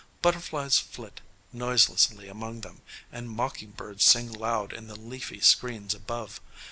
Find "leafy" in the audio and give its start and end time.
4.99-5.41